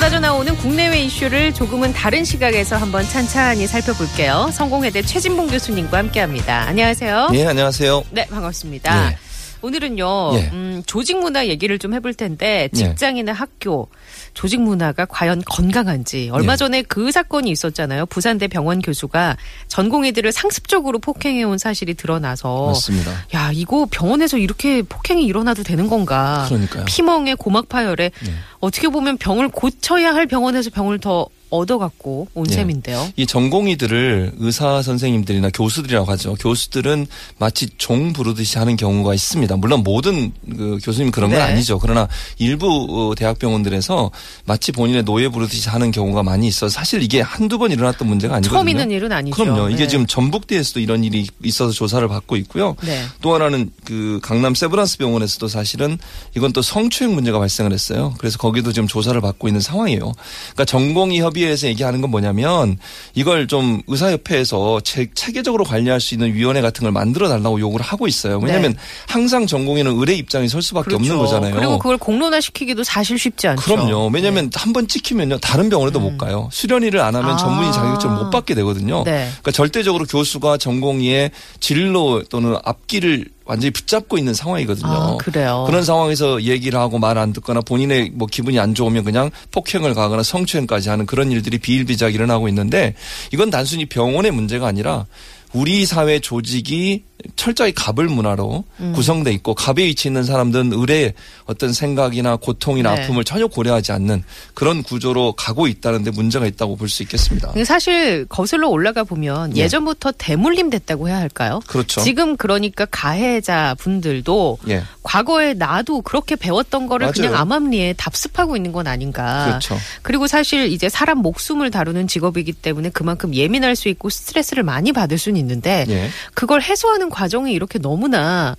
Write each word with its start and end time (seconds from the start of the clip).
쏟아져 0.00 0.18
나오는 0.18 0.56
국내외 0.56 1.02
이슈를 1.02 1.52
조금은 1.52 1.92
다른 1.92 2.24
시각에서 2.24 2.78
한번 2.78 3.04
찬찬히 3.04 3.66
살펴볼게요. 3.66 4.48
성공회대 4.50 5.02
최진봉 5.02 5.48
교수님과 5.48 5.98
함께합니다. 5.98 6.62
안녕하세요. 6.68 7.28
예, 7.34 7.44
안녕하세요. 7.44 8.04
네, 8.08 8.26
반갑습니다. 8.28 9.10
예. 9.12 9.18
오늘은요, 9.60 10.30
예. 10.36 10.50
음, 10.54 10.82
조직 10.86 11.18
문화 11.18 11.46
얘기를 11.48 11.78
좀 11.78 11.92
해볼 11.92 12.14
텐데, 12.14 12.70
직장이나 12.72 13.34
학교, 13.34 13.90
조직 14.34 14.60
문화가 14.60 15.04
과연 15.04 15.42
건강한지. 15.46 16.30
얼마 16.32 16.52
예. 16.52 16.56
전에 16.56 16.82
그 16.82 17.10
사건이 17.10 17.50
있었잖아요. 17.50 18.06
부산대 18.06 18.48
병원 18.48 18.80
교수가 18.80 19.36
전공의들을 19.68 20.32
상습적으로 20.32 20.98
폭행해온 20.98 21.58
사실이 21.58 21.94
드러나서. 21.94 22.66
맞습니다. 22.66 23.12
야, 23.34 23.50
이거 23.52 23.86
병원에서 23.90 24.38
이렇게 24.38 24.82
폭행이 24.82 25.24
일어나도 25.24 25.62
되는 25.62 25.88
건가. 25.88 26.44
그러니까요. 26.48 26.84
피멍에 26.86 27.34
고막 27.34 27.68
파열에 27.68 28.04
예. 28.04 28.32
어떻게 28.60 28.88
보면 28.88 29.18
병을 29.18 29.48
고쳐야 29.48 30.14
할 30.14 30.26
병원에서 30.26 30.70
병을 30.70 31.00
더 31.00 31.26
얻어갖고 31.50 32.28
온 32.34 32.46
예. 32.48 32.54
셈인데요. 32.54 33.08
이 33.16 33.26
전공의들을 33.26 34.34
의사 34.38 34.82
선생님들이나 34.82 35.50
교수들이라고 35.52 36.10
하죠. 36.12 36.34
교수들은 36.34 37.06
마치 37.38 37.68
종 37.76 38.12
부르듯이 38.12 38.58
하는 38.58 38.76
경우가 38.76 39.14
있습니다. 39.14 39.56
물론 39.56 39.82
모든 39.82 40.32
그 40.48 40.78
교수님 40.82 41.10
그런 41.10 41.30
건 41.30 41.40
네. 41.40 41.44
아니죠. 41.44 41.78
그러나 41.78 42.08
일부 42.38 42.86
어, 42.90 43.14
대학병원들에서 43.16 44.10
마치 44.44 44.72
본인의 44.72 45.04
노예 45.04 45.28
부르듯이 45.28 45.68
하는 45.68 45.90
경우가 45.90 46.22
많이 46.22 46.46
있어. 46.46 46.60
서 46.60 46.68
사실 46.68 47.02
이게 47.02 47.20
한두 47.20 47.58
번 47.58 47.70
일어났던 47.70 48.06
문제가 48.06 48.36
아니거든요. 48.36 48.58
처음 48.58 48.68
있는 48.68 48.90
일은 48.90 49.12
아니죠. 49.12 49.34
그럼요. 49.34 49.68
이게 49.70 49.84
네. 49.84 49.88
지금 49.88 50.06
전북대에서도 50.06 50.80
이런 50.80 51.04
일이 51.04 51.26
있어서 51.42 51.72
조사를 51.72 52.06
받고 52.06 52.36
있고요. 52.36 52.76
네. 52.82 53.04
또 53.22 53.34
하나는 53.34 53.70
그 53.84 54.20
강남 54.22 54.54
세브란스 54.54 54.98
병원에서도 54.98 55.48
사실은 55.48 55.98
이건 56.36 56.52
또 56.52 56.60
성추행 56.60 57.14
문제가 57.14 57.38
발생을 57.38 57.72
했어요. 57.72 58.14
그래서 58.18 58.36
거기도 58.38 58.72
지금 58.72 58.86
조사를 58.86 59.18
받고 59.20 59.48
있는 59.48 59.60
상황이에요. 59.60 60.00
그러니까 60.00 60.64
전공의 60.66 61.20
협의회에서 61.20 61.68
얘기하는 61.68 62.00
건 62.00 62.10
뭐냐면 62.10 62.78
이걸 63.14 63.46
좀 63.46 63.80
의사협회에서 63.86 64.80
체, 64.80 65.06
체계적으로 65.14 65.64
관리할 65.64 66.00
수 66.00 66.14
있는 66.14 66.34
위원회 66.34 66.60
같은 66.60 66.82
걸 66.82 66.92
만들어 66.92 67.28
달라고 67.28 67.58
요구를 67.60 67.84
하고 67.84 68.06
있어요. 68.06 68.38
왜냐하면 68.38 68.74
항상 69.06 69.46
전공의는 69.46 69.96
의뢰 69.96 70.14
입장에 70.14 70.48
설 70.48 70.62
수밖에 70.62 70.94
없는 70.94 71.08
네. 71.08 71.16
그렇죠. 71.16 71.24
거잖아요. 71.24 71.54
그리고 71.54 71.78
그걸 71.78 71.96
공론화시키기도 71.96 72.84
사실 72.84 73.18
쉽지 73.18 73.48
않죠. 73.48 73.62
그럼요. 73.62 74.09
왜냐하면 74.12 74.50
네. 74.50 74.58
한번 74.58 74.88
찍히면요 74.88 75.38
다른 75.38 75.68
병원에도 75.68 76.00
못 76.00 76.18
가요. 76.18 76.48
수련의를 76.52 77.00
안 77.00 77.14
하면 77.14 77.30
아. 77.30 77.36
전문의 77.36 77.72
자격증 77.72 78.12
못 78.14 78.30
받게 78.30 78.54
되거든요. 78.56 79.04
네. 79.04 79.28
그러니까 79.28 79.52
절대적으로 79.52 80.04
교수가 80.04 80.56
전공의의 80.58 81.30
진로 81.60 82.22
또는 82.24 82.56
앞길을 82.64 83.26
완전히 83.44 83.70
붙잡고 83.72 84.16
있는 84.16 84.32
상황이거든요. 84.32 84.88
아, 84.88 85.16
그래요. 85.16 85.66
런 85.70 85.82
상황에서 85.82 86.42
얘기를 86.42 86.78
하고 86.78 86.98
말 86.98 87.20
안 87.20 87.32
듣거나 87.34 87.60
본인의 87.60 88.12
뭐 88.14 88.26
기분이 88.26 88.58
안 88.58 88.74
좋으면 88.74 89.04
그냥 89.04 89.30
폭행을 89.50 89.94
가거나 89.94 90.22
성추행까지 90.22 90.88
하는 90.88 91.06
그런 91.06 91.30
일들이 91.30 91.58
비일비재하게 91.58 92.14
일어나고 92.14 92.48
있는데 92.48 92.94
이건 93.32 93.50
단순히 93.50 93.84
병원의 93.86 94.30
문제가 94.30 94.66
아니라 94.66 95.06
우리 95.52 95.84
사회 95.84 96.18
조직이 96.20 97.02
철저히 97.36 97.72
갑을 97.72 98.06
문화로 98.08 98.64
음. 98.80 98.92
구성돼 98.92 99.32
있고 99.32 99.54
갑에 99.54 99.84
위치 99.84 100.08
있는 100.08 100.22
사람들은 100.24 100.72
의뢰 100.72 101.14
어떤 101.46 101.72
생각이나 101.72 102.36
고통이나 102.36 102.94
네. 102.94 103.02
아픔을 103.02 103.24
전혀 103.24 103.46
고려하지 103.46 103.92
않는 103.92 104.22
그런 104.54 104.82
구조로 104.82 105.32
가고 105.32 105.66
있다는데 105.66 106.10
문제가 106.10 106.46
있다고 106.46 106.76
볼 106.76 106.90
수 106.90 107.02
있겠습니다. 107.04 107.52
사실 107.64 108.26
거슬러 108.28 108.68
올라가 108.68 109.04
보면 109.04 109.56
예. 109.56 109.62
예전부터 109.62 110.12
대물림 110.18 110.70
됐다고 110.70 111.08
해야 111.08 111.18
할까요? 111.18 111.60
그렇죠. 111.66 112.00
지금 112.00 112.36
그러니까 112.36 112.84
가해자 112.86 113.74
분들도 113.78 114.58
예. 114.68 114.82
과거에 115.02 115.54
나도 115.54 116.02
그렇게 116.02 116.36
배웠던 116.36 116.86
거를 116.88 117.06
맞아요. 117.06 117.12
그냥 117.12 117.36
암암리에 117.36 117.94
답습하고 117.94 118.56
있는 118.56 118.72
건 118.72 118.86
아닌가. 118.86 119.46
그렇죠. 119.46 119.78
그리고 120.02 120.26
사실 120.26 120.70
이제 120.72 120.88
사람 120.88 121.18
목숨을 121.18 121.70
다루는 121.70 122.08
직업이기 122.08 122.52
때문에 122.52 122.90
그만큼 122.90 123.34
예민할 123.34 123.76
수 123.76 123.88
있고 123.88 124.10
스트레스를 124.10 124.62
많이 124.62 124.92
받을 124.92 125.18
수는 125.18 125.38
있는데 125.38 125.86
예. 125.88 126.10
그걸 126.34 126.62
해소하는 126.62 127.09
과정이 127.10 127.52
이렇게 127.52 127.78
너무나 127.78 128.56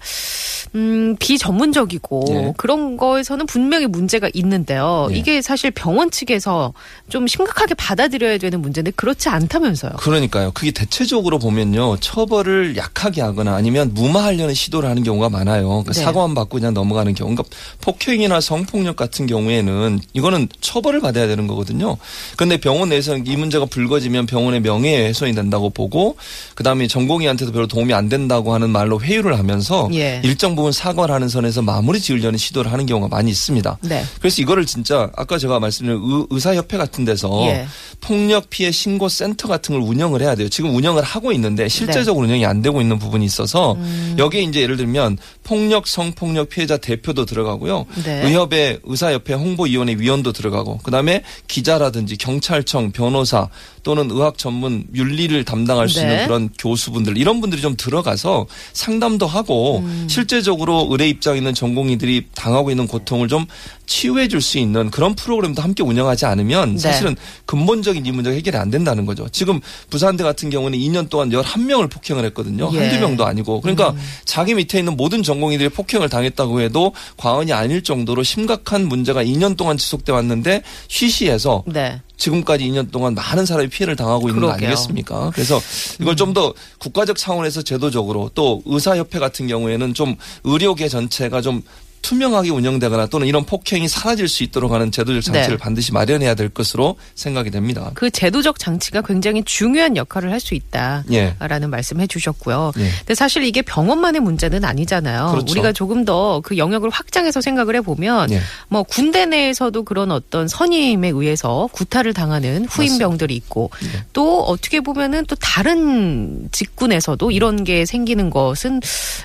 음, 0.73 1.15
비전문적이고 1.19 2.25
예. 2.29 2.53
그런 2.57 2.95
거에서는 2.95 3.45
분명히 3.45 3.87
문제가 3.87 4.29
있는데요. 4.33 5.07
예. 5.11 5.15
이게 5.15 5.41
사실 5.41 5.71
병원 5.71 6.11
측에서 6.11 6.73
좀 7.09 7.27
심각하게 7.27 7.73
받아들여야 7.73 8.37
되는 8.37 8.61
문제인데 8.61 8.91
그렇지 8.91 9.29
않다면서요. 9.29 9.93
그러니까요. 9.97 10.51
그게 10.51 10.71
대체적으로 10.71 11.39
보면요. 11.39 11.97
처벌을 11.97 12.77
약하게 12.77 13.21
하거나 13.21 13.55
아니면 13.55 13.93
무마하려는 13.93 14.53
시도를 14.53 14.89
하는 14.89 15.03
경우가 15.03 15.29
많아요. 15.29 15.67
그러니까 15.67 15.93
네. 15.93 16.01
사과만 16.01 16.35
받고 16.35 16.59
그냥 16.59 16.73
넘어가는 16.73 17.13
경우. 17.15 17.35
그러니까 17.35 17.55
폭행이나 17.81 18.39
성폭력 18.39 18.95
같은 18.95 19.27
경우에는 19.27 19.99
이거는 20.13 20.47
처벌을 20.61 21.01
받아야 21.01 21.27
되는 21.27 21.47
거거든요. 21.47 21.97
그런데 22.37 22.57
병원 22.57 22.89
내에서는 22.89 23.27
이 23.27 23.35
문제가 23.35 23.65
불거지면 23.65 24.25
병원의 24.25 24.61
명예 24.61 25.05
훼손이 25.07 25.33
된다고 25.33 25.69
보고 25.69 26.15
그다음에 26.55 26.87
전공의한테도 26.87 27.51
별로 27.51 27.67
도움이 27.67 27.93
안 27.93 28.09
된다고 28.09 28.40
하는 28.49 28.69
말로 28.71 28.99
회유를 28.99 29.37
하면서 29.37 29.89
예. 29.93 30.21
일정 30.23 30.55
부분 30.55 30.71
사과를 30.71 31.13
하는 31.13 31.29
선에서 31.29 31.61
마무리 31.61 31.99
지으려는 31.99 32.37
시도를 32.37 32.71
하는 32.71 32.85
경우가 32.85 33.15
많이 33.15 33.29
있습니다. 33.29 33.77
네. 33.83 34.03
그래서 34.19 34.41
이거를 34.41 34.65
진짜 34.65 35.09
아까 35.15 35.37
제가 35.37 35.59
말씀드린 35.59 36.01
의, 36.03 36.25
의사협회 36.31 36.77
같은 36.77 37.05
데서 37.05 37.29
예. 37.47 37.67
폭력 38.01 38.49
피해 38.49 38.71
신고 38.71 39.07
센터 39.07 39.47
같은 39.47 39.79
걸 39.79 39.87
운영을 39.87 40.21
해야 40.21 40.35
돼요. 40.35 40.49
지금 40.49 40.75
운영을 40.75 41.03
하고 41.03 41.31
있는데 41.31 41.69
실제적으로 41.69 42.25
네. 42.25 42.33
운영이 42.33 42.45
안 42.45 42.61
되고 42.61 42.81
있는 42.81 42.97
부분이 42.97 43.23
있어서 43.25 43.73
음. 43.73 44.15
여기에 44.17 44.41
이제 44.41 44.61
예를 44.61 44.77
들면 44.77 45.17
폭력 45.43 45.87
성폭력 45.87 46.49
피해자 46.49 46.77
대표도 46.77 47.25
들어가고요. 47.25 47.85
네. 48.03 48.23
의협의 48.25 48.79
의사협회 48.83 49.33
홍보위원회 49.33 49.95
위원도 49.97 50.31
들어가고 50.31 50.79
그다음에 50.79 51.23
기자라든지 51.47 52.17
경찰청 52.17 52.91
변호사 52.91 53.49
또는 53.83 54.09
의학 54.11 54.37
전문 54.37 54.85
윤리를 54.93 55.43
담당할 55.43 55.89
수 55.89 56.01
네. 56.01 56.07
있는 56.07 56.25
그런 56.25 56.49
교수분들 56.57 57.17
이런 57.17 57.41
분들이 57.41 57.61
좀 57.61 57.75
들어가서 57.75 58.30
상담도 58.73 59.27
하고 59.27 59.79
음. 59.79 60.07
실제적으로 60.09 60.87
의뢰 60.91 61.07
입장에 61.07 61.37
있는 61.37 61.53
전공의들이 61.53 62.27
당하고 62.35 62.69
있는 62.71 62.87
고통을 62.87 63.27
좀 63.27 63.45
치유해 63.85 64.27
줄 64.27 64.41
수 64.41 64.57
있는 64.57 64.89
그런 64.89 65.13
프로그램도 65.15 65.61
함께 65.61 65.83
운영하지 65.83 66.25
않으면 66.25 66.73
네. 66.73 66.79
사실은 66.79 67.15
근본적인 67.45 68.05
이 68.05 68.11
문제가 68.11 68.35
해결이 68.35 68.57
안 68.57 68.71
된다는 68.71 69.05
거죠. 69.05 69.27
지금 69.29 69.59
부산대 69.89 70.23
같은 70.23 70.49
경우는 70.49 70.77
2년 70.79 71.09
동안 71.09 71.29
11명을 71.29 71.89
폭행을 71.91 72.25
했거든요. 72.25 72.69
예. 72.73 72.79
한두 72.79 72.99
명도 72.99 73.25
아니고. 73.25 73.61
그러니까 73.61 73.93
자기 74.25 74.55
밑에 74.55 74.79
있는 74.79 74.97
모든 74.97 75.21
전공의들이 75.21 75.69
폭행을 75.69 76.09
당했다고 76.09 76.61
해도 76.61 76.93
과언이 77.17 77.53
아닐 77.53 77.83
정도로 77.83 78.23
심각한 78.23 78.87
문제가 78.87 79.23
2년 79.23 79.55
동안 79.55 79.77
지속돼 79.77 80.11
왔는데 80.11 80.63
쉬쉬해서 80.87 81.63
네. 81.67 82.01
지금까지 82.21 82.65
2년 82.65 82.91
동안 82.91 83.15
많은 83.15 83.47
사람이 83.47 83.69
피해를 83.69 83.95
당하고 83.95 84.29
있는 84.29 84.41
거 84.41 84.47
그러게요. 84.47 84.69
아니겠습니까? 84.69 85.31
그래서 85.33 85.59
이걸 85.99 86.15
좀더 86.15 86.53
국가적 86.77 87.17
차원에서 87.17 87.63
제도적으로 87.63 88.29
또 88.35 88.61
의사협회 88.65 89.17
같은 89.17 89.47
경우에는 89.47 89.95
좀 89.95 90.15
의료계 90.43 90.87
전체가 90.87 91.41
좀 91.41 91.63
투명하게 92.01 92.49
운영되거나 92.49 93.07
또는 93.07 93.27
이런 93.27 93.45
폭행이 93.45 93.87
사라질 93.87 94.27
수 94.27 94.43
있도록 94.43 94.71
하는 94.71 94.91
제도적 94.91 95.21
장치를 95.23 95.57
네. 95.57 95.63
반드시 95.63 95.93
마련해야 95.93 96.35
될 96.35 96.49
것으로 96.49 96.97
생각이 97.15 97.51
됩니다. 97.51 97.91
그 97.93 98.09
제도적 98.09 98.59
장치가 98.59 99.01
굉장히 99.01 99.43
중요한 99.43 99.95
역할을 99.95 100.31
할 100.31 100.41
수 100.41 100.55
있다. 100.55 101.03
예. 101.11 101.35
라는 101.39 101.69
말씀 101.69 102.01
해 102.01 102.07
주셨고요. 102.07 102.71
예. 102.79 102.89
근데 102.97 103.13
사실 103.13 103.43
이게 103.43 103.61
병원만의 103.61 104.21
문제는 104.21 104.65
아니잖아요. 104.65 105.27
그렇죠. 105.31 105.51
우리가 105.51 105.71
조금 105.71 106.03
더 106.03 106.41
그 106.43 106.57
영역을 106.57 106.89
확장해서 106.89 107.41
생각을 107.41 107.75
해보면 107.77 108.31
예. 108.31 108.41
뭐 108.67 108.83
군대 108.83 109.25
내에서도 109.25 109.83
그런 109.83 110.11
어떤 110.11 110.47
선임에 110.47 111.09
의해서 111.09 111.67
구타를 111.71 112.13
당하는 112.13 112.65
후임병들이 112.65 113.35
있고 113.35 113.69
예. 113.83 114.03
또 114.13 114.43
어떻게 114.43 114.81
보면은 114.81 115.25
또 115.27 115.35
다른 115.35 116.49
직군에서도 116.51 117.31
이런 117.31 117.63
게 117.63 117.85
생기는 117.85 118.29
것은 118.29 118.81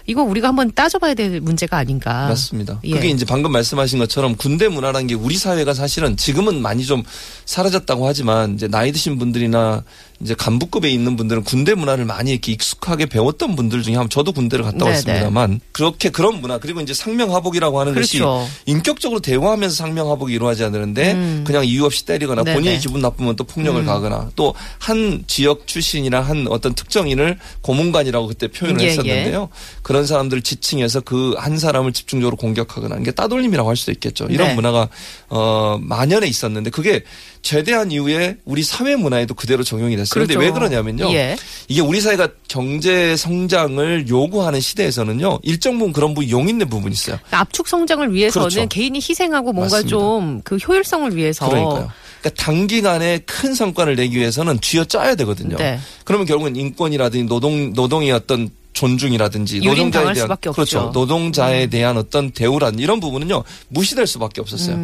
이거 0.07 0.23
우리가 0.23 0.49
한번 0.49 0.73
따져봐야 0.75 1.15
될 1.15 1.41
문제가 1.41 1.79
아닌가. 1.79 2.29
맞습니다. 2.29 2.66
예. 2.85 2.91
그게 2.91 3.09
이제 3.09 3.25
방금 3.25 3.53
말씀하신 3.53 3.99
것처럼 3.99 4.37
군대 4.37 4.69
문화라는 4.69 5.07
게 5.07 5.15
우리 5.15 5.37
사회가 5.37 5.75
사실은 5.75 6.17
지금은 6.17 6.61
많이 6.63 6.85
좀 6.85 7.03
사라졌다고 7.45 8.07
하지만 8.07 8.55
이제 8.55 8.69
나이 8.69 8.93
드신 8.93 9.19
분들이나 9.19 9.85
이제 10.21 10.35
간부급에 10.35 10.91
있는 10.91 11.17
분들은 11.17 11.45
군대 11.45 11.75
문화를 11.75 12.05
많이 12.05 12.33
이렇게 12.33 12.53
익숙하게 12.53 13.07
배웠던 13.07 13.55
분들 13.57 13.83
중에 13.83 13.97
한 13.97 14.09
저도 14.09 14.33
군대를 14.33 14.65
갔다 14.65 14.79
네네. 14.79 14.91
왔습니다만 14.91 15.61
그렇게 15.73 16.09
그런 16.09 16.41
문화 16.41 16.59
그리고 16.59 16.81
이제 16.81 16.95
상명하복이라고 16.95 17.81
하는 17.81 17.95
그렇죠. 17.95 18.25
것이 18.25 18.51
인격적으로 18.67 19.21
대화하면서 19.21 19.75
상명하복이 19.75 20.33
이루어지지 20.33 20.65
않는데 20.65 21.13
음. 21.13 21.45
그냥 21.47 21.65
이유 21.65 21.85
없이 21.85 22.05
때리거나 22.05 22.45
네네. 22.45 22.55
본인이 22.55 22.79
기분 22.79 23.01
나쁘면 23.01 23.37
또 23.37 23.45
폭력을 23.45 23.81
음. 23.81 23.87
가거나 23.87 24.31
또 24.37 24.55
한 24.79 25.25
지역 25.27 25.67
출신이나 25.67 26.21
한 26.21 26.47
어떤 26.49 26.75
특정인을 26.75 27.39
고문관이라고 27.63 28.29
그때 28.29 28.49
표현을 28.49 28.81
예, 28.83 28.89
했었는데요. 28.89 29.49
그런 29.83 30.07
사람들을 30.07 30.43
지칭해서 30.43 31.01
그 31.01 31.35
한 31.39 31.59
사람을 31.59 31.93
집중적으로 31.93 32.37
공격하거나 32.37 32.95
하는 32.95 33.05
게 33.05 33.11
따돌림이라고 33.11 33.69
할 33.69 33.77
수도 33.77 33.93
있겠죠. 33.93 34.27
이런 34.31 34.49
네. 34.49 34.55
문화가 34.55 34.89
어 35.29 35.79
만연해 35.81 36.27
있었는데 36.27 36.71
그게 36.71 37.03
제대한 37.47 37.93
이후에 37.93 38.37
우리 38.45 38.63
사회 38.63 38.97
문화에도 38.97 39.35
그대로 39.35 39.63
적용이 39.63 39.97
됐어요. 39.97 40.11
그런데 40.13 40.35
그렇죠. 40.35 40.47
왜 40.47 40.53
그러냐면요. 40.53 41.13
예. 41.13 41.37
이게 41.69 41.81
우리 41.81 42.01
사회가 42.01 42.29
경제 42.49 43.17
성장을 43.17 44.09
요구하는 44.09 44.61
시대에서는요. 44.61 45.41
일정 45.43 45.79
부분 45.79 45.93
그런 45.93 46.15
부분 46.15 46.29
용인된 46.29 46.69
부분이 46.69 46.93
있어요. 46.93 47.19
압축 47.31 47.69
성장을 47.69 48.13
위해서는 48.13 48.49
그렇죠. 48.49 48.69
개인이 48.69 48.99
희생하고 48.99 49.53
뭔가. 49.53 49.83
좀 49.83 50.41
그 50.45 50.57
효율성을 50.57 51.15
위해서 51.17 51.49
그러니까요. 51.49 51.91
그러니까 52.21 52.43
단기간에 52.43 53.19
큰 53.27 53.55
성과를 53.55 53.97
내기 53.97 54.17
위해서는 54.17 54.61
쥐어짜야 54.61 55.15
되거든요. 55.17 55.57
네. 55.57 55.79
그러면 56.05 56.27
결국은 56.27 56.57
인권이라든지 56.57 57.27
노동 57.27 57.73
노동의 57.73 58.13
어떤 58.13 58.51
존중이라든지 58.77 59.61
노동자에 59.61 60.13
대한. 60.13 60.37
그렇죠. 60.53 60.91
노동자에 60.93 61.67
대한 61.67 61.97
어떤 61.97 62.31
대우란 62.31 62.79
이런 62.79 63.01
부분은요 63.01 63.43
무시될 63.69 64.07
수밖에 64.07 64.43
없었어요. 64.43 64.77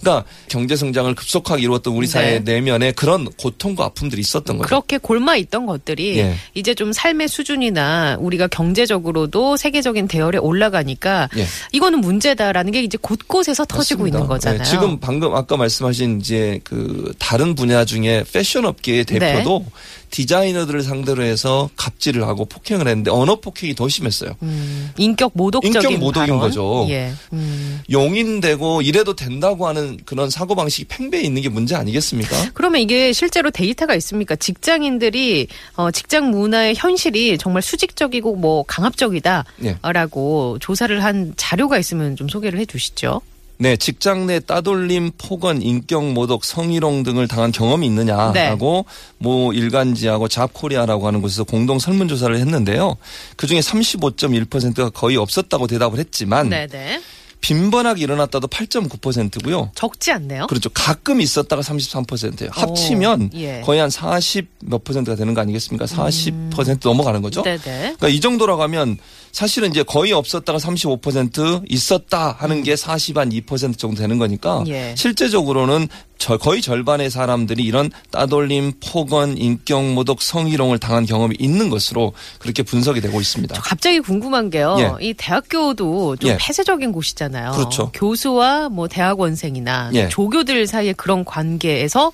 그러니까 0.00 0.24
경제 0.48 0.76
성장을 0.76 1.12
급속하게 1.14 1.62
이루었던 1.62 1.94
우리 1.94 2.06
사회 2.06 2.36
음. 2.36 2.44
네. 2.44 2.54
내면에 2.54 2.92
그런 2.92 3.24
고통과 3.32 3.86
아픔들이 3.86 4.20
있었던 4.20 4.58
거죠. 4.58 4.68
그렇게 4.68 4.98
골마 4.98 5.36
있던 5.36 5.64
것들이 5.64 6.18
예. 6.18 6.34
이제 6.54 6.74
좀 6.74 6.92
삶의 6.92 7.28
수준이나 7.28 8.18
우리가 8.20 8.48
경제적으로도 8.48 9.56
세계적인 9.56 10.08
대열에 10.08 10.36
올라가니까 10.36 11.30
예. 11.38 11.46
이거는 11.72 12.00
문제다라는 12.00 12.72
게 12.72 12.82
이제 12.82 12.98
곳곳에서 13.00 13.64
터지고 13.64 14.02
맞습니다. 14.02 14.18
있는 14.18 14.28
거잖아요. 14.28 14.62
네, 14.62 14.64
지금 14.64 15.00
방금 15.00 15.34
아까 15.34 15.56
말씀하신 15.56 16.20
이제 16.20 16.60
그 16.64 17.14
다른 17.18 17.54
분야 17.54 17.86
중에 17.86 18.24
패션 18.30 18.66
업계의 18.66 19.06
네. 19.06 19.18
대표도 19.18 19.64
디자이너들을 20.10 20.82
상대로 20.82 21.22
해서 21.22 21.68
갑질을 21.76 22.26
하고 22.26 22.44
폭행을 22.44 22.86
했는데 22.88 23.10
언어 23.10 23.36
폭행이 23.36 23.74
더 23.74 23.88
심했어요. 23.88 24.34
음, 24.42 24.90
인격 24.96 25.32
모독적인 25.34 25.74
인격 25.74 25.98
모독인 25.98 26.26
발언. 26.26 26.40
거죠. 26.40 26.86
예. 26.90 27.12
음. 27.32 27.80
용인되고 27.90 28.82
이래도 28.82 29.14
된다고 29.14 29.66
하는 29.66 29.98
그런 30.04 30.30
사고 30.30 30.54
방식이 30.54 30.86
팽배해 30.88 31.22
있는 31.22 31.42
게 31.42 31.48
문제 31.48 31.74
아니겠습니까? 31.74 32.50
그러면 32.54 32.80
이게 32.80 33.12
실제로 33.12 33.50
데이터가 33.50 33.94
있습니까? 33.96 34.36
직장인들이 34.36 35.48
어, 35.76 35.90
직장 35.90 36.30
문화의 36.30 36.74
현실이 36.76 37.38
정말 37.38 37.62
수직적이고 37.62 38.36
뭐 38.36 38.62
강압적이다라고 38.64 40.54
예. 40.56 40.58
조사를 40.60 41.04
한 41.04 41.32
자료가 41.36 41.78
있으면 41.78 42.16
좀 42.16 42.28
소개를 42.28 42.58
해주시죠. 42.60 43.20
네, 43.60 43.76
직장 43.76 44.26
내 44.26 44.38
따돌림, 44.38 45.10
폭언, 45.18 45.62
인격 45.62 46.12
모독, 46.12 46.44
성희롱 46.44 47.02
등을 47.02 47.26
당한 47.26 47.50
경험이 47.50 47.88
네. 47.88 47.94
있느냐라고 47.94 48.86
모 49.18 49.52
일간지하고 49.52 50.28
잡코리아라고 50.28 51.06
하는 51.06 51.20
곳에서 51.20 51.42
공동 51.42 51.80
설문 51.80 52.06
조사를 52.06 52.36
했는데요. 52.36 52.96
그중에 53.36 53.60
35.1%가 53.60 54.90
거의 54.90 55.16
없었다고 55.16 55.66
대답을 55.66 55.98
했지만 55.98 56.48
네네. 56.48 57.00
빈번하게 57.40 58.02
일어났다도 58.02 58.48
8.9%고요. 58.48 59.70
적지 59.74 60.10
않네요. 60.12 60.46
그렇죠. 60.48 60.70
가끔 60.70 61.20
있었다가 61.20 61.62
33%예요. 61.62 62.50
합치면 62.52 63.30
예. 63.34 63.60
거의 63.64 63.80
한 63.80 63.90
40 63.90 64.46
몇 64.64 64.82
퍼센트가 64.82 65.16
되는 65.16 65.34
거 65.34 65.40
아니겠습니까? 65.40 65.86
40% 65.86 66.80
넘어가는 66.82 67.22
거죠. 67.22 67.42
네네. 67.42 67.58
그러니까 67.62 68.08
이 68.08 68.20
정도라고 68.20 68.62
하면 68.62 68.98
사실은 69.32 69.70
이제 69.70 69.82
거의 69.82 70.12
없었다가 70.12 70.58
35% 70.58 71.64
있었다 71.68 72.36
하는 72.38 72.62
게 72.62 72.74
40한 72.74 73.32
2% 73.44 73.78
정도 73.78 73.96
되는 73.96 74.18
거니까 74.18 74.64
예. 74.68 74.94
실제적으로는 74.96 75.88
저 76.18 76.36
거의 76.36 76.60
절반의 76.60 77.10
사람들이 77.10 77.62
이런 77.62 77.90
따돌림, 78.10 78.72
폭언, 78.84 79.38
인격 79.38 79.92
모독, 79.92 80.20
성희롱을 80.20 80.78
당한 80.78 81.06
경험이 81.06 81.36
있는 81.38 81.70
것으로 81.70 82.12
그렇게 82.40 82.62
분석이 82.62 83.00
되고 83.00 83.20
있습니다. 83.20 83.54
저 83.54 83.62
갑자기 83.62 84.00
궁금한 84.00 84.50
게요. 84.50 84.76
예. 84.80 85.06
이 85.06 85.14
대학교도 85.14 86.16
좀 86.16 86.30
예. 86.30 86.38
폐쇄적인 86.40 86.92
곳이잖아요. 86.92 87.52
그렇죠. 87.52 87.90
교수와 87.94 88.68
뭐 88.68 88.88
대학원생이나 88.88 89.90
예. 89.94 90.08
조교들 90.08 90.66
사이의 90.66 90.94
그런 90.94 91.24
관계에서 91.24 92.12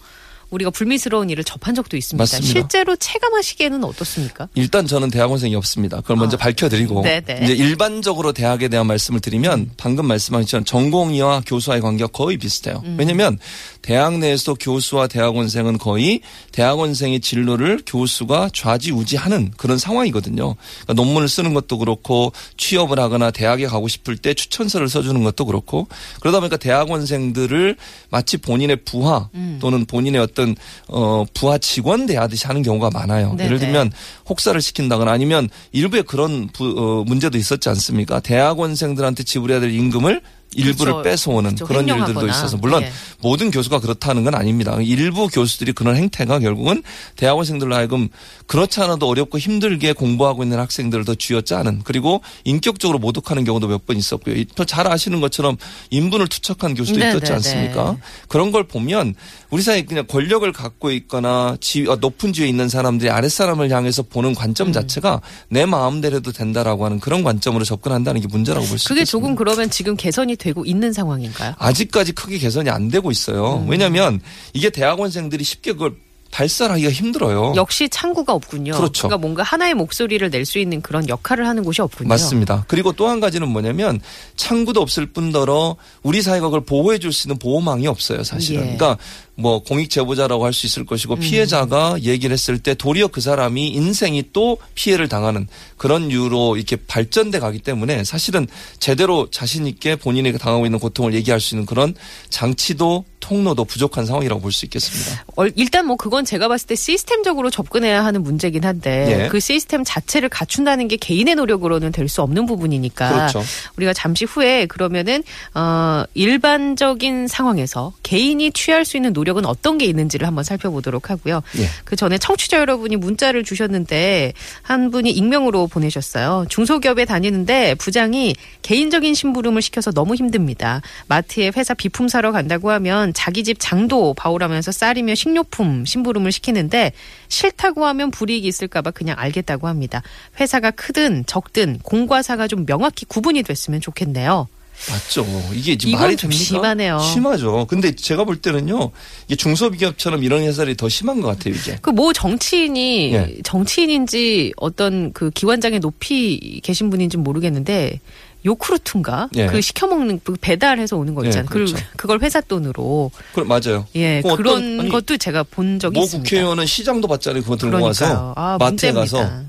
우리가 0.54 0.70
불미스러운 0.70 1.30
일을 1.30 1.44
접한 1.44 1.74
적도 1.74 1.96
있습니다. 1.96 2.20
맞습니다. 2.20 2.46
실제로 2.48 2.96
체감하시기에는 2.96 3.84
어떻습니까? 3.84 4.48
일단 4.54 4.86
저는 4.86 5.10
대학원생이 5.10 5.54
없습니다. 5.56 6.00
그걸 6.00 6.16
먼저 6.16 6.36
아. 6.36 6.38
밝혀드리고 6.38 7.02
네네. 7.02 7.40
이제 7.42 7.52
일반적으로 7.54 8.32
대학에 8.32 8.68
대한 8.68 8.86
말씀을 8.86 9.20
드리면 9.20 9.70
방금 9.76 10.06
말씀하신 10.06 10.44
것처럼 10.44 10.64
전공의와 10.64 11.42
교수와의 11.46 11.82
관계가 11.82 12.08
거의 12.12 12.36
비슷해요. 12.36 12.82
음. 12.84 12.96
왜냐하면 12.98 13.38
대학 13.82 14.18
내에서도 14.18 14.56
교수와 14.56 15.08
대학원생은 15.08 15.78
거의 15.78 16.20
대학원생의 16.52 17.20
진로를 17.20 17.80
교수가 17.86 18.50
좌지우지하는 18.52 19.52
그런 19.56 19.78
상황이거든요. 19.78 20.54
그러니까 20.54 20.92
논문을 20.94 21.28
쓰는 21.28 21.54
것도 21.54 21.78
그렇고 21.78 22.32
취업을 22.56 22.98
하거나 22.98 23.30
대학에 23.30 23.66
가고 23.66 23.88
싶을 23.88 24.16
때 24.16 24.34
추천서를 24.34 24.88
써주는 24.88 25.22
것도 25.24 25.44
그렇고 25.46 25.88
그러다 26.20 26.40
보니까 26.40 26.56
대학원생들을 26.56 27.76
마치 28.10 28.36
본인의 28.36 28.84
부하 28.84 29.28
음. 29.34 29.58
또는 29.60 29.84
본인의 29.84 30.20
어떤 30.20 30.43
어 30.88 31.24
부하 31.34 31.58
직원 31.58 32.06
대하듯이 32.06 32.46
하는 32.46 32.62
경우가 32.62 32.90
많아요. 32.90 33.30
네네. 33.30 33.44
예를 33.44 33.58
들면 33.58 33.92
혹사를 34.28 34.60
시킨다거나 34.60 35.10
아니면 35.12 35.48
일부에 35.72 36.02
그런 36.02 36.48
부, 36.52 36.74
어, 36.76 37.04
문제도 37.04 37.36
있었지 37.38 37.68
않습니까? 37.68 38.20
대학원생들한테 38.20 39.24
지불해야 39.24 39.60
될 39.60 39.72
임금을 39.72 40.20
일부를 40.54 40.92
그렇죠. 40.94 41.02
뺏어오는 41.02 41.50
그렇죠. 41.54 41.66
그런 41.66 41.88
일들도 41.88 42.04
횡령하거나. 42.06 42.32
있어서 42.32 42.56
물론 42.56 42.82
예. 42.82 42.92
모든 43.20 43.50
교수가 43.50 43.80
그렇다는 43.80 44.24
건 44.24 44.34
아닙니다. 44.34 44.76
일부 44.80 45.28
교수들이 45.28 45.72
그런 45.72 45.96
행태가 45.96 46.38
결국은 46.40 46.82
대학원생들로 47.16 47.74
하여금 47.74 48.08
그렇지 48.46 48.80
않아도 48.80 49.08
어렵고 49.08 49.38
힘들게 49.38 49.92
공부하고 49.92 50.42
있는 50.42 50.58
학생들을 50.58 51.04
더 51.04 51.14
쥐어짜는 51.14 51.82
그리고 51.84 52.20
인격적으로 52.44 52.98
모독하는 52.98 53.44
경우도 53.44 53.68
몇 53.68 53.84
번 53.86 53.96
있었고요. 53.98 54.34
이- 54.36 54.46
또잘 54.46 54.86
아시는 54.90 55.20
것처럼 55.20 55.56
인분을 55.90 56.26
투척한 56.28 56.74
교수도 56.74 56.98
네, 56.98 57.10
있었지 57.10 57.26
네, 57.26 57.32
않습니까? 57.34 57.92
네. 57.92 57.98
그런 58.28 58.50
걸 58.50 58.64
보면 58.66 59.14
우리 59.50 59.62
사회 59.62 59.82
그냥 59.82 60.06
권력을 60.06 60.50
갖고 60.52 60.90
있거나 60.90 61.56
지, 61.60 61.86
어, 61.86 61.96
높은 61.96 62.32
지위에 62.32 62.48
있는 62.48 62.68
사람들이 62.70 63.10
아랫사람을 63.10 63.70
향해서 63.70 64.04
보는 64.04 64.30
음. 64.30 64.34
관점 64.34 64.72
자체가 64.72 65.20
내 65.50 65.66
마음대로도 65.66 66.32
된다라고 66.32 66.86
하는 66.86 66.98
그런 66.98 67.22
관점으로 67.22 67.64
접근한다는 67.64 68.22
게 68.22 68.26
문제라고 68.26 68.64
볼 68.66 68.78
수 68.78 68.84
있습니다. 68.84 68.94
그게 68.94 69.04
조금 69.04 69.34
그러면 69.36 69.68
지금 69.68 69.96
개선이 69.96 70.36
되고 70.44 70.64
있는 70.66 70.92
상황인가요? 70.92 71.54
아직까지 71.58 72.12
크게 72.12 72.36
개선이 72.38 72.68
안 72.68 72.88
되고 72.90 73.10
있어요. 73.10 73.62
음. 73.64 73.68
왜냐하면 73.70 74.20
이게 74.52 74.68
대학원생들이 74.68 75.42
쉽게 75.42 75.72
그걸 75.72 75.94
발설하기가 76.30 76.90
힘들어요. 76.90 77.52
역시 77.54 77.88
창구가 77.88 78.32
없군요. 78.34 78.72
그렇죠. 78.74 79.06
러니까 79.06 79.18
뭔가 79.18 79.42
하나의 79.44 79.74
목소리를 79.74 80.28
낼 80.30 80.44
수 80.44 80.58
있는 80.58 80.82
그런 80.82 81.08
역할을 81.08 81.46
하는 81.46 81.62
곳이 81.62 81.80
없군요. 81.80 82.08
맞습니다. 82.08 82.64
그리고 82.66 82.92
또 82.92 83.06
한 83.08 83.20
가지는 83.20 83.48
뭐냐면 83.48 84.00
창구도 84.36 84.80
없을 84.82 85.06
뿐더러 85.06 85.76
우리 86.02 86.20
사회가 86.22 86.46
그걸 86.48 86.60
보호해 86.62 86.98
줄 86.98 87.12
수 87.12 87.28
있는 87.28 87.38
보호망이 87.38 87.86
없어요, 87.86 88.24
사실은. 88.24 88.60
예. 88.60 88.72
음. 88.72 88.76
그러니까 88.76 88.98
뭐 89.36 89.62
공익 89.62 89.90
제보자라고 89.90 90.44
할 90.44 90.52
수 90.54 90.66
있을 90.66 90.86
것이고 90.86 91.16
피해자가 91.16 91.96
얘기를 92.02 92.32
했을 92.32 92.58
때 92.60 92.74
도리어 92.74 93.08
그 93.08 93.20
사람이 93.20 93.68
인생이 93.68 94.30
또 94.32 94.56
피해를 94.76 95.08
당하는 95.08 95.48
그런 95.76 96.10
이유로 96.10 96.56
이렇게 96.56 96.76
발전돼 96.76 97.40
가기 97.40 97.58
때문에 97.58 98.04
사실은 98.04 98.46
제대로 98.78 99.28
자신 99.30 99.66
있게 99.66 99.96
본인이 99.96 100.32
당하고 100.38 100.64
있는 100.66 100.78
고통을 100.78 101.12
얘기할 101.14 101.40
수 101.40 101.56
있는 101.56 101.66
그런 101.66 101.94
장치도 102.30 103.04
통로도 103.20 103.64
부족한 103.64 104.04
상황이라고 104.04 104.40
볼 104.42 104.52
수 104.52 104.66
있겠습니다. 104.66 105.24
어, 105.36 105.46
일단 105.56 105.86
뭐 105.86 105.96
그건 105.96 106.24
제가 106.26 106.46
봤을 106.46 106.66
때 106.66 106.74
시스템적으로 106.76 107.50
접근해야 107.50 108.04
하는 108.04 108.22
문제긴 108.22 108.64
한데 108.64 109.24
예. 109.24 109.28
그 109.28 109.40
시스템 109.40 109.82
자체를 109.82 110.28
갖춘다는 110.28 110.88
게 110.88 110.96
개인의 110.96 111.34
노력으로는 111.36 111.90
될 111.90 112.08
수 112.08 112.20
없는 112.20 112.44
부분이니까 112.44 113.08
그렇죠. 113.30 113.42
우리가 113.78 113.94
잠시 113.94 114.26
후에 114.26 114.66
그러면은 114.66 115.24
어 115.54 116.04
일반적인 116.12 117.26
상황에서 117.28 117.94
개인이 118.02 118.52
취할 118.52 118.84
수 118.84 118.98
있는 118.98 119.14
노력 119.14 119.23
은 119.36 119.46
어떤 119.46 119.78
게 119.78 119.86
있는지를 119.86 120.26
한번 120.26 120.44
살펴보도록 120.44 121.10
하고요. 121.10 121.42
예. 121.58 121.68
그 121.84 121.96
전에 121.96 122.18
청취자 122.18 122.58
여러분이 122.58 122.96
문자를 122.96 123.42
주셨는데 123.42 124.32
한 124.62 124.90
분이 124.90 125.10
익명으로 125.10 125.66
보내셨어요. 125.66 126.46
중소기업에 126.48 127.04
다니는데 127.04 127.74
부장이 127.76 128.34
개인적인 128.62 129.14
심부름을 129.14 129.62
시켜서 129.62 129.90
너무 129.90 130.14
힘듭니다. 130.14 130.82
마트에 131.08 131.50
회사 131.56 131.74
비품 131.74 132.08
사러 132.08 132.32
간다고 132.32 132.70
하면 132.70 133.12
자기 133.14 133.42
집 133.42 133.56
장도 133.58 134.14
봐오라면서 134.14 134.72
쌀이며 134.72 135.14
식료품 135.14 135.84
심부름을 135.84 136.30
시키는데 136.30 136.92
싫다고 137.28 137.86
하면 137.86 138.10
불이익이 138.10 138.46
있을까봐 138.46 138.90
그냥 138.92 139.16
알겠다고 139.18 139.68
합니다. 139.68 140.02
회사가 140.38 140.70
크든 140.70 141.24
적든 141.26 141.78
공과 141.82 142.22
사가 142.22 142.46
좀 142.46 142.66
명확히 142.66 143.04
구분이 143.06 143.42
됐으면 143.42 143.80
좋겠네요. 143.80 144.48
맞죠. 144.90 145.26
이게 145.54 145.76
지금 145.76 145.98
말이 145.98 146.16
좀 146.16 146.30
됩니까? 146.30 146.44
심하네요. 146.44 146.98
심하죠. 146.98 147.66
근데 147.68 147.94
제가 147.94 148.24
볼 148.24 148.36
때는요, 148.36 148.90
이게 149.26 149.36
중소기업처럼 149.36 150.22
이런 150.24 150.42
회사들이 150.42 150.76
더 150.76 150.88
심한 150.88 151.20
것 151.20 151.28
같아요, 151.28 151.54
이게. 151.54 151.76
그 151.80 151.90
뭐 151.90 152.12
정치인이 152.12 153.12
예. 153.14 153.36
정치인인지 153.44 154.52
어떤 154.56 155.12
그 155.12 155.30
기관장에 155.30 155.78
높이 155.78 156.60
계신 156.62 156.90
분인지 156.90 157.16
는 157.16 157.24
모르겠는데 157.24 158.00
요크루트인가 158.44 159.30
예. 159.36 159.46
그 159.46 159.60
시켜 159.62 159.86
먹는 159.86 160.20
그 160.22 160.36
배달해서 160.38 160.96
오는 160.98 161.14
거 161.14 161.24
예, 161.24 161.28
있잖아요. 161.28 161.48
그리고 161.50 161.72
그렇죠. 161.72 161.86
그걸 161.96 162.20
회사 162.20 162.40
돈으로 162.42 163.10
그 163.32 163.40
맞아요. 163.40 163.86
예그 163.94 164.28
어떤- 164.28 164.36
그런 164.36 164.80
아니, 164.80 164.88
것도 164.90 165.16
제가 165.16 165.44
본 165.44 165.78
적이 165.78 165.98
모 165.98 166.04
있습니다. 166.04 166.28
국회의원은 166.28 166.66
시장도 166.66 167.08
받잖아요. 167.08 167.42
그거 167.42 167.56
들고 167.56 167.80
와서 167.80 168.04
그러니까요. 168.04 168.32
아, 168.36 168.56
마트에 168.60 168.92
문제입니다. 168.92 169.18
가서 169.18 169.42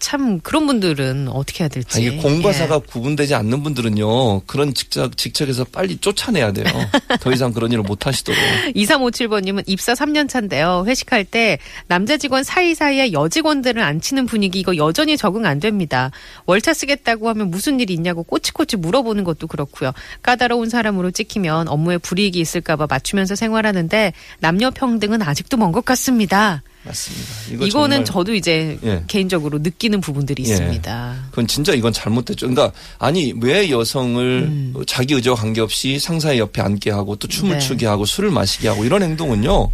참 0.00 0.40
그런 0.40 0.66
분들은 0.66 1.28
어떻게 1.28 1.64
해야 1.64 1.68
될지. 1.68 1.98
아, 1.98 2.00
이게 2.00 2.16
공과 2.16 2.52
사가 2.52 2.76
예. 2.76 2.80
구분되지 2.90 3.34
않는 3.34 3.62
분들은요 3.62 4.40
그런 4.40 4.74
직책 4.74 5.16
직책에서 5.16 5.64
빨리 5.64 5.96
쫓아내야 5.98 6.52
돼요. 6.52 6.66
더 7.20 7.32
이상 7.32 7.52
그런 7.52 7.70
일을 7.72 7.82
못 7.84 8.06
하시도록. 8.06 8.38
2357번 8.74 9.44
님은 9.44 9.62
입사 9.66 9.94
3년 9.94 10.28
차인데요. 10.28 10.84
회식할 10.86 11.24
때 11.24 11.58
남자 11.86 12.16
직원 12.16 12.42
사이사이에 12.42 13.12
여직원들을 13.12 13.82
앉히는 13.82 14.26
분위기 14.26 14.60
이거 14.60 14.76
여전히 14.76 15.16
적응 15.16 15.46
안 15.46 15.60
됩니다. 15.60 16.10
월차 16.46 16.74
쓰겠다고 16.74 17.28
하면 17.30 17.50
무슨 17.50 17.80
일이 17.80 17.94
있냐고 17.94 18.22
꼬치꼬치 18.22 18.76
물어보는 18.76 19.24
것도 19.24 19.46
그렇고요. 19.46 19.92
까다로운 20.22 20.68
사람으로 20.68 21.10
찍히면 21.10 21.68
업무에 21.68 21.98
불이익이 21.98 22.38
있을까 22.40 22.76
봐 22.76 22.86
맞추면서 22.88 23.34
생활하는데 23.34 24.12
남녀 24.40 24.70
평등은 24.70 25.22
아직도 25.22 25.56
먼 25.56 25.70
것 25.70 25.84
같습니다. 25.84 26.62
맞습니다. 26.82 27.28
이거 27.52 27.68
정말 27.68 28.04
저도 28.04 28.34
이제 28.34 28.78
예. 28.84 29.04
개인적으로 29.06 29.58
느끼는 29.58 30.00
부분들이 30.00 30.44
예. 30.46 30.50
있습니다. 30.50 31.26
그건 31.30 31.46
진짜 31.46 31.74
이건 31.74 31.92
잘못됐죠. 31.92 32.48
그러니까 32.48 32.72
아니 32.98 33.34
왜 33.40 33.70
여성을 33.70 34.22
음. 34.22 34.74
자기 34.86 35.14
의지와 35.14 35.34
관계없이 35.36 35.98
상사의 35.98 36.38
옆에 36.38 36.62
앉게 36.62 36.90
하고 36.90 37.16
또 37.16 37.28
춤을 37.28 37.58
네. 37.58 37.58
추게 37.58 37.86
하고 37.86 38.06
술을 38.06 38.30
마시게 38.30 38.68
하고 38.68 38.84
이런 38.84 39.02
행동은요. 39.02 39.68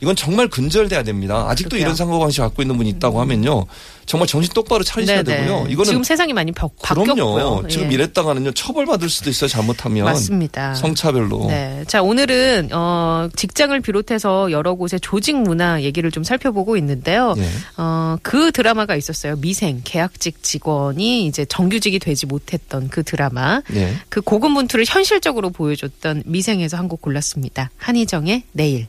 이건 0.00 0.16
정말 0.16 0.48
근절돼야 0.48 1.02
됩니다. 1.02 1.46
아직도 1.48 1.70
그러게요. 1.70 1.84
이런 1.86 1.96
사고방식 1.96 2.40
갖고 2.42 2.62
있는 2.62 2.76
분이 2.76 2.88
있다고 2.90 3.20
하면요. 3.20 3.66
정말 4.06 4.26
정신 4.26 4.52
똑바로 4.52 4.82
차리셔야 4.82 5.22
네네. 5.22 5.42
되고요. 5.44 5.66
이거는 5.68 5.84
지금 5.84 6.02
세상이 6.02 6.32
많이 6.32 6.50
바, 6.52 6.66
그럼요. 6.82 7.06
바뀌었고요. 7.06 7.68
지금 7.68 7.90
예. 7.90 7.94
이랬다가는요 7.94 8.52
처벌받을 8.52 9.08
수도 9.08 9.30
있어요. 9.30 9.46
잘못하면 9.48 10.04
맞습니다. 10.06 10.74
성차별로. 10.74 11.46
네. 11.48 11.84
자, 11.86 12.02
오늘은, 12.02 12.70
어, 12.72 13.28
직장을 13.36 13.78
비롯해서 13.80 14.50
여러 14.50 14.74
곳의 14.74 14.98
조직 15.00 15.36
문화 15.36 15.82
얘기를 15.82 16.10
좀 16.10 16.24
살펴보고 16.24 16.76
있는데요. 16.78 17.34
예. 17.36 17.48
어, 17.76 18.16
그 18.22 18.50
드라마가 18.52 18.96
있었어요. 18.96 19.36
미생, 19.36 19.80
계약직 19.84 20.42
직원이 20.42 21.26
이제 21.26 21.44
정규직이 21.44 21.98
되지 22.00 22.26
못했던 22.26 22.88
그 22.88 23.04
드라마. 23.04 23.62
예. 23.74 23.94
그 24.08 24.20
고군분투를 24.22 24.86
현실적으로 24.88 25.50
보여줬던 25.50 26.24
미생에서 26.26 26.76
한 26.76 26.90
곡 26.90 27.02
골랐습니다. 27.02 27.70
한희정의 27.76 28.42
내일. 28.50 28.88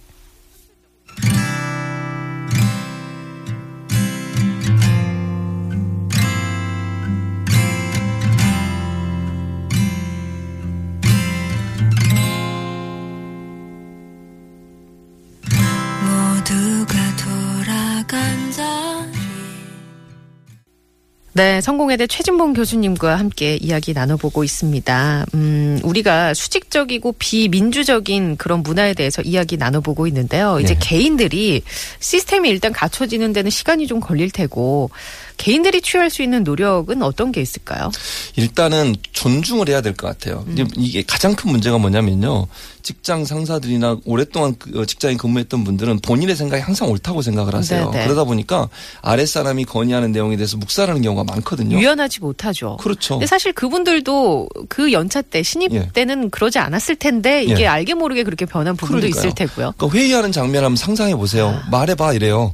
네, 21.33 21.61
성공회대 21.61 22.07
최진봉 22.07 22.51
교수님과 22.53 23.17
함께 23.17 23.55
이야기 23.55 23.93
나눠보고 23.93 24.43
있습니다. 24.43 25.25
음, 25.33 25.79
우리가 25.81 26.33
수직적이고 26.33 27.13
비민주적인 27.13 28.35
그런 28.35 28.63
문화에 28.63 28.93
대해서 28.93 29.21
이야기 29.21 29.55
나눠보고 29.55 30.07
있는데요. 30.07 30.59
이제 30.59 30.73
네. 30.73 30.79
개인들이 30.81 31.61
시스템이 32.01 32.49
일단 32.49 32.73
갖춰지는 32.73 33.31
데는 33.31 33.49
시간이 33.49 33.87
좀 33.87 34.01
걸릴 34.01 34.29
테고, 34.29 34.89
개인들이 35.37 35.81
취할 35.81 36.09
수 36.09 36.21
있는 36.21 36.43
노력은 36.43 37.01
어떤 37.01 37.31
게 37.31 37.41
있을까요? 37.41 37.89
일단은 38.35 38.95
존중을 39.13 39.69
해야 39.69 39.81
될 39.81 39.93
것 39.93 40.07
같아요. 40.07 40.43
음. 40.47 40.67
이게 40.77 41.01
가장 41.01 41.33
큰 41.35 41.51
문제가 41.51 41.77
뭐냐면요. 41.77 42.47
직장 42.83 43.25
상사들이나 43.25 43.97
오랫동안 44.05 44.55
그, 44.57 44.79
어, 44.79 44.85
직장에 44.85 45.15
근무했던 45.15 45.63
분들은 45.63 45.99
본인의 45.99 46.35
생각이 46.35 46.61
항상 46.61 46.89
옳다고 46.89 47.21
생각을 47.21 47.53
하세요. 47.55 47.89
네네. 47.91 48.05
그러다 48.05 48.23
보니까 48.23 48.69
아랫사람이 49.01 49.65
건의하는 49.65 50.11
내용에 50.11 50.35
대해서 50.35 50.57
묵살하는 50.57 51.01
경우가 51.01 51.20
많거든요. 51.23 51.77
유연하지 51.77 52.19
못하죠. 52.21 52.77
그렇죠. 52.77 53.15
근데 53.15 53.25
사실 53.25 53.53
그분들도 53.53 54.47
그 54.69 54.91
연차 54.91 55.21
때 55.21 55.43
신입 55.43 55.73
예. 55.73 55.89
때는 55.93 56.29
그러지 56.29 56.59
않았을 56.59 56.95
텐데 56.95 57.43
이게 57.43 57.63
예. 57.63 57.67
알게 57.67 57.93
모르게 57.93 58.23
그렇게 58.23 58.45
변한 58.45 58.75
부분도 58.75 58.99
그러니까요. 59.01 59.19
있을 59.19 59.35
테고요. 59.35 59.73
그러니까 59.77 59.97
회의하는 59.97 60.31
장면 60.31 60.63
한번 60.63 60.75
상상해 60.75 61.15
보세요. 61.15 61.59
아. 61.65 61.69
말해봐 61.69 62.13
이래요. 62.13 62.53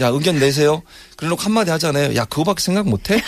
야 0.00 0.08
의견 0.08 0.38
내세요. 0.38 0.82
그래놓고 1.16 1.42
한마디 1.42 1.70
하잖아요. 1.72 2.14
야 2.16 2.24
그거밖에 2.24 2.62
생각 2.62 2.88
못해? 2.88 3.20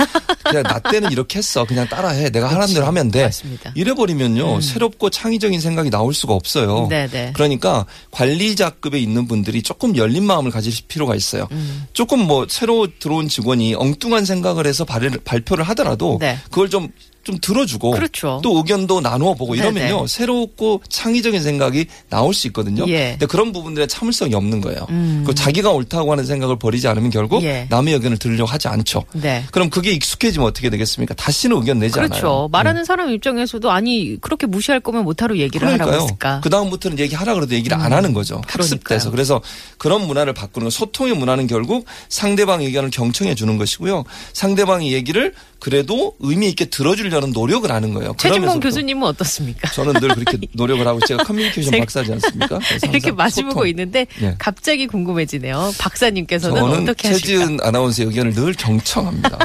그냥 0.45 0.63
나 0.63 0.79
때는 0.79 1.11
이렇게 1.11 1.39
했어. 1.39 1.65
그냥 1.65 1.89
따라해. 1.89 2.31
내가 2.31 2.49
하라는 2.49 2.75
대로 2.75 2.87
하면 2.87 3.11
돼. 3.11 3.25
맞습니다. 3.25 3.73
이래버리면요. 3.75 4.61
새롭고 4.61 5.11
창의적인 5.11 5.61
생각이 5.61 5.91
나올 5.91 6.15
수가 6.15 6.35
없어요. 6.35 6.85
음. 6.85 6.89
네네. 6.89 7.33
그러니까 7.35 7.87
관리자급에 8.11 8.99
있는 8.99 9.27
분들이 9.27 9.63
조금 9.63 9.97
열린 9.97 10.25
마음을 10.25 10.51
가질 10.51 10.73
필요가 10.89 11.15
있어요. 11.15 11.49
음. 11.51 11.87
조금 11.93 12.21
뭐 12.21 12.47
새로 12.49 12.87
들어온 12.99 13.29
직원이 13.29 13.75
엉뚱한 13.75 14.25
생각을 14.25 14.67
해서 14.67 14.85
발, 14.85 15.11
발표를 15.25 15.65
하더라도 15.69 16.19
네. 16.21 16.39
그걸 16.51 16.71
좀 16.71 16.89
좀 17.23 17.39
들어주고 17.41 17.91
그렇죠. 17.91 18.41
또 18.43 18.57
의견도 18.57 19.01
나누어 19.01 19.35
보고 19.35 19.55
이러면요 19.55 19.95
네네. 19.97 20.07
새롭고 20.07 20.83
창의적인 20.89 21.43
생각이 21.43 21.87
나올 22.09 22.33
수 22.33 22.47
있거든요. 22.49 22.87
예. 22.89 23.11
근데 23.13 23.27
그런 23.27 23.53
부분들에 23.53 23.87
참을성이 23.87 24.35
없는 24.35 24.61
거예요. 24.61 24.87
음. 24.91 25.25
그 25.27 25.35
자기가 25.35 25.71
옳다고 25.71 26.13
하는 26.13 26.25
생각을 26.25 26.59
버리지 26.59 26.89
않으면 26.89 27.11
결국 27.11 27.43
예. 27.43 27.67
남의 27.69 27.95
의견을 27.95 28.19
들으려고 28.19 28.51
하지 28.51 28.69
않죠. 28.69 29.05
네. 29.13 29.45
그럼 29.51 29.69
그게 29.71 29.93
익숙해지면 29.93 30.47
어떻게 30.47 30.71
되겠습니까? 30.71 31.15
다시는 31.15 31.57
의견 31.57 31.79
내지 31.79 31.95
그렇죠. 31.95 32.15
않아요. 32.15 32.49
말하는 32.51 32.85
사람 32.85 33.11
입장에서도 33.11 33.71
아니 33.71 34.17
그렇게 34.21 34.47
무시할 34.47 34.81
거면 34.81 35.05
못하러 35.05 35.37
얘기를 35.37 35.69
하라고 35.69 35.93
했을까. 35.93 36.41
그 36.43 36.49
다음부터는 36.51 36.99
얘기하라 36.99 37.35
그래도 37.35 37.55
얘기를 37.55 37.77
안 37.77 37.93
하는 37.93 38.15
거죠. 38.15 38.41
학습돼서. 38.47 39.11
그러니까요. 39.11 39.11
그래서 39.11 39.41
그런 39.79 40.07
문화를 40.07 40.33
바꾸는 40.33 40.67
거. 40.67 40.71
소통의 40.71 41.15
문화는 41.15 41.47
결국 41.47 41.85
상대방 42.09 42.63
의견을 42.63 42.91
경청해 42.91 43.35
주는 43.35 43.59
것이고요. 43.59 44.05
상대방의 44.33 44.93
얘기를 44.93 45.35
그래도 45.59 46.15
의미 46.21 46.49
있게 46.49 46.67
들어주려는 46.67 47.20
노력을 47.29 47.71
하는 47.71 47.93
거예요. 47.93 48.15
또 48.19 48.61
교수님은 48.61 49.07
어떻습니까? 49.07 49.71
저는 49.71 49.95
늘 50.01 50.15
그렇게 50.15 50.39
노력을 50.55 50.87
하고 50.87 50.99
제가 51.07 51.25
커뮤니케이션 51.25 51.79
박사지 51.79 52.13
않습니까? 52.15 52.59
이렇게 52.91 53.13
마주보고. 53.13 53.67
있는데 53.67 54.07
예. 54.23 54.35
갑자기 54.39 54.87
궁금해지네요. 54.87 55.73
박사님께서는 55.79 56.57
저는 56.57 56.83
어떻게 56.83 57.09
하실까? 57.09 57.27
최지은 57.27 57.59
아나운서의 57.63 58.09
의견을 58.09 58.33
늘 58.35 58.55
경청합니다. 58.55 59.39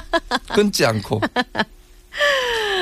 끊지 0.54 0.86
않고. 0.86 1.20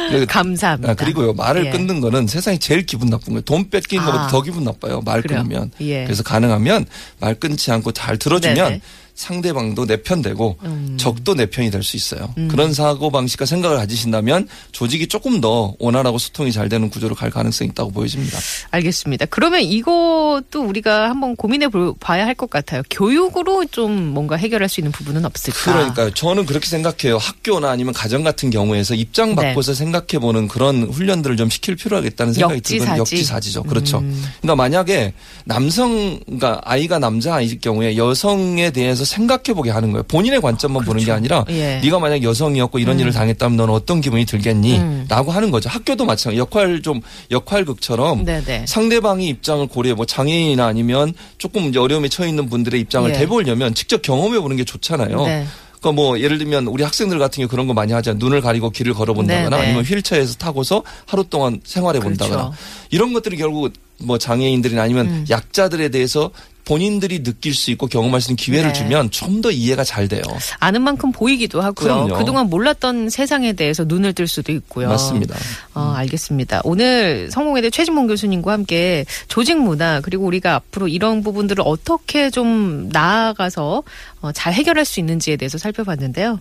그- 0.10 0.26
감사합니다. 0.30 0.92
아, 0.92 0.96
그리고요 0.96 1.34
말을 1.34 1.66
예. 1.68 1.70
끊는 1.72 2.00
거는 2.02 2.28
세상에 2.28 2.60
제일 2.60 2.86
기분 2.86 3.10
나쁜 3.10 3.34
거예요. 3.34 3.42
돈 3.42 3.70
뺏기는 3.70 4.04
아. 4.04 4.06
것보다 4.06 4.28
더 4.28 4.42
기분 4.42 4.64
나빠요. 4.64 5.02
말 5.02 5.22
그래요? 5.22 5.40
끊으면. 5.44 5.72
예. 5.82 6.04
그래서 6.04 6.22
가능하면 6.24 6.86
말 7.20 7.34
끊지 7.36 7.72
않고 7.72 7.92
잘 7.94 8.18
들어주면 8.18 8.56
네네. 8.56 8.82
상대방도 9.16 9.86
내 9.86 9.98
편 10.04 10.22
되고 10.22 10.58
음. 10.64 10.98
적도 11.00 11.34
내 11.36 11.46
편이 11.46 11.70
될 11.72 11.84
수 11.84 11.96
있어요. 11.98 12.34
그런 12.50 12.74
사고 12.74 13.10
방식과 13.12 13.46
생각을 13.46 13.78
가지신다면 13.78 14.48
조직이 14.72 15.08
조금 15.08 15.40
더 15.42 15.74
원활하고 15.80 16.18
소통이 16.18 16.52
잘 16.52 16.68
되는 16.70 16.90
구조로 16.90 17.14
갈 17.16 17.30
가능성이 17.30 17.70
있다고 17.72 17.92
보여집니다. 17.92 18.40
알겠습니다. 18.72 19.26
그러면 19.28 19.62
이것도 19.62 20.62
우리가 20.64 21.10
한번 21.10 21.36
고민해 21.36 21.68
볼- 21.70 21.94
봐야 22.00 22.26
할 22.26 22.34
것 22.36 22.50
같아요. 22.50 22.82
교육으로 22.90 23.66
좀 23.66 23.92
뭔가 24.14 24.36
해결할 24.36 24.68
수 24.68 24.80
있는 24.80 24.92
부분은 24.92 25.24
없을까? 25.26 25.72
그러니까요. 25.74 26.12
저는 26.12 26.46
그렇게 26.48 26.66
생각해요. 26.68 27.18
학교나 27.18 27.70
아니면 27.70 27.94
가정 27.94 28.24
같은 28.24 28.50
경우에서 28.50 28.96
입장 28.96 29.36
네. 29.36 29.50
바꿔서 29.50 29.74
생각해 29.76 30.20
보는 30.20 30.48
그런 30.48 30.84
훈련들을 30.84 31.38
좀 31.38 31.50
시킬 31.50 31.76
필요가 31.76 32.06
있다는 32.08 32.34
생각이. 32.34 32.62
들거든요. 32.62 32.98
역지사지죠. 32.98 33.64
그렇죠. 33.64 34.00
음. 34.00 34.24
그러니까 34.42 34.56
만약에 34.56 35.14
남성, 35.46 36.20
그러니까 36.26 36.60
아이가 36.64 36.98
남자 37.00 37.36
아이일 37.36 37.60
경우에 37.60 37.96
여성에 37.98 38.72
대해서 38.72 39.03
생각해 39.06 39.54
보게 39.56 39.70
하는 39.70 39.92
거예요. 39.92 40.04
본인의 40.04 40.42
관점만 40.42 40.84
보는 40.84 41.04
게 41.04 41.12
아니라 41.12 41.46
예. 41.50 41.80
네가 41.84 42.00
만약 42.00 42.24
여성이었고 42.24 42.80
이런 42.80 43.00
일을 43.00 43.12
당했다면 43.12 43.58
너는 43.58 43.74
어떤 43.74 44.02
기분이 44.02 44.26
들겠니? 44.26 44.78
음. 44.78 45.06
라고 45.10 45.32
하는 45.32 45.52
거죠. 45.52 45.70
학교도 45.70 46.06
마찬가지. 46.06 46.40
역할 46.40 46.82
좀 46.82 47.02
역할극처럼 47.32 48.26
네네. 48.26 48.66
상대방의 48.68 49.28
입장을 49.28 49.66
고려해 49.68 49.94
뭐 49.96 50.06
장애인이나 50.06 50.66
아니면 50.66 51.14
조금 51.38 51.66
이제 51.66 51.80
어려움에 51.80 52.10
처해 52.10 52.30
있는 52.30 52.50
분들의 52.50 52.80
입장을 52.82 53.10
예. 53.10 53.14
대보려면 53.14 53.74
직접 53.74 54.02
경험해 54.02 54.40
보는 54.40 54.58
게 54.58 54.64
좋잖아요. 54.64 55.26
네. 55.26 55.46
그러니까 55.84 56.02
뭐 56.02 56.18
예를 56.18 56.38
들면 56.38 56.68
우리 56.68 56.82
학생들 56.84 57.20
같은 57.20 57.42
경우 57.42 57.50
그런 57.50 57.68
거 57.68 57.74
많이 57.74 57.92
하잖아요. 57.92 58.18
눈을 58.18 58.40
가리고 58.40 58.70
길을 58.70 58.94
걸어본다거나 58.94 59.50
네네. 59.50 59.62
아니면 59.62 59.84
휠체어에서 59.84 60.36
타고서 60.36 60.84
하루 61.06 61.26
동안 61.26 61.60
생활해 61.66 62.00
본다거나 62.00 62.44
그렇죠. 62.44 62.58
이런 62.90 63.12
것들이 63.12 63.36
결국 63.36 63.74
뭐 64.00 64.18
장애인들이나 64.18 64.82
아니면 64.82 65.08
음. 65.08 65.26
약자들에 65.30 65.90
대해서 65.90 66.32
본인들이 66.66 67.24
느낄 67.24 67.54
수 67.54 67.72
있고 67.72 67.88
경험할 67.88 68.22
수 68.22 68.32
있는 68.32 68.38
기회를 68.38 68.68
네. 68.70 68.74
주면 68.74 69.12
좀 69.12 69.42
더 69.44 69.52
이해가 69.52 69.84
잘 69.84 70.08
돼요. 70.08 70.22
아는 70.60 70.82
만큼 70.84 71.12
보이기도 71.12 71.60
하고요. 71.62 72.06
그럼요. 72.06 72.18
그동안 72.18 72.48
몰랐던 72.50 73.10
세상에 73.10 73.52
대해서 73.54 73.84
눈을 73.84 74.14
뜰 74.14 74.28
수도 74.28 74.54
있고요. 74.54 74.88
맞습니다. 74.88 75.36
어, 75.74 75.94
알겠습니다. 75.98 76.62
오늘 76.64 77.30
성공회대 77.30 77.70
최진봉 77.72 78.08
교수님과 78.08 78.54
함께 78.54 79.06
조직 79.28 79.58
문화 79.58 80.00
그리고 80.02 80.26
우리가 80.26 80.56
앞으로 80.56 80.88
이런 80.88 81.24
부분들을 81.24 81.62
어떻게 81.68 82.30
좀 82.30 82.88
나아가서 82.94 83.84
어, 84.22 84.32
잘 84.32 84.54
해결할 84.54 84.86
수 84.86 85.02
있는지에 85.02 85.36
대해서 85.36 85.58
살펴봤는데요. 85.58 86.40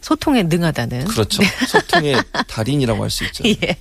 소통에 0.00 0.42
능하다는 0.44 1.04
그렇죠. 1.06 1.42
소통의 1.68 2.16
달인이라고 2.48 3.02
할 3.02 3.10
수 3.10 3.24
있죠. 3.24 3.44
예. 3.48 3.76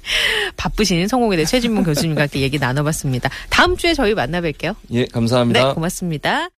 바쁘신 0.55 1.07
성공회대 1.07 1.45
최진봉 1.45 1.83
교수님과 1.83 2.21
함께 2.23 2.39
얘기 2.41 2.57
나눠봤습니다. 2.59 3.29
다음 3.49 3.75
주에 3.75 3.93
저희 3.93 4.13
만나 4.13 4.39
뵐게요. 4.41 4.75
예, 4.91 5.05
감사합니다. 5.05 5.67
네, 5.67 5.73
고맙습니다. 5.73 6.49